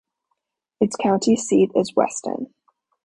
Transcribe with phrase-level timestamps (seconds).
[0.79, 2.51] Its county seat is Weston.